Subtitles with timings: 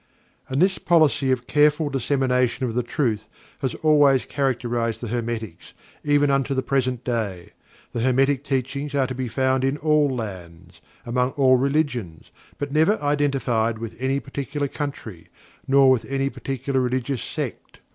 [0.49, 6.31] And this policy of careful dissemination of the truth has always characterized the Hermetics, even
[6.31, 7.51] unto the present day.
[7.91, 12.99] The Hermetic Teachings are to be found in all lands, among all religions, but never
[12.99, 15.27] identified with any particular country,
[15.67, 17.77] nor with any particular religious sect.